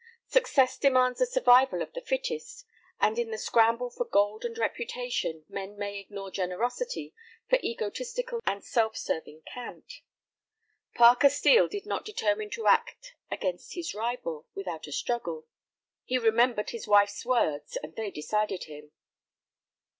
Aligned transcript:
Success 0.25 0.79
demands 0.79 1.19
the 1.19 1.27
survival 1.27 1.83
of 1.83 1.93
the 1.93 2.01
fittest, 2.01 2.65
and 2.99 3.19
in 3.19 3.29
the 3.29 3.37
scramble 3.37 3.91
for 3.91 4.03
gold 4.03 4.43
and 4.43 4.57
reputation 4.57 5.45
men 5.47 5.77
may 5.77 5.99
ignore 5.99 6.31
generosity 6.31 7.13
for 7.47 7.59
egotistical 7.63 8.39
and 8.47 8.63
self 8.65 8.97
serving 8.97 9.43
cant. 9.45 10.01
Parker 10.95 11.29
Steel 11.29 11.67
did 11.67 11.85
not 11.85 12.03
determine 12.03 12.49
to 12.49 12.65
act 12.65 13.13
against 13.29 13.75
his 13.75 13.93
rival, 13.93 14.47
without 14.55 14.87
a 14.87 14.91
struggle. 14.91 15.45
He 16.03 16.17
remembered 16.17 16.71
his 16.71 16.87
wife's 16.87 17.23
words, 17.23 17.77
and 17.83 17.95
they 17.95 18.09
decided 18.09 18.63
him. 18.63 18.93